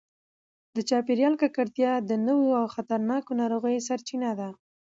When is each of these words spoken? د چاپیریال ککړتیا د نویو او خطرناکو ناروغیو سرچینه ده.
د 0.75 0.77
چاپیریال 0.89 1.33
ککړتیا 1.41 1.91
د 2.09 2.11
نویو 2.27 2.57
او 2.61 2.65
خطرناکو 2.75 3.31
ناروغیو 3.41 3.85
سرچینه 3.87 4.29
ده. 4.39 4.49